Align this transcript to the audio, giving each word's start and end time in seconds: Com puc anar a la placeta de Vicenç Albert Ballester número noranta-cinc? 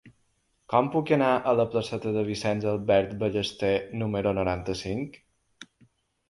Com 0.73 0.87
puc 0.93 1.11
anar 1.17 1.27
a 1.35 1.53
la 1.57 1.65
placeta 1.75 2.13
de 2.15 2.23
Vicenç 2.29 2.65
Albert 2.71 3.13
Ballester 3.25 3.71
número 4.05 4.33
noranta-cinc? 4.39 5.21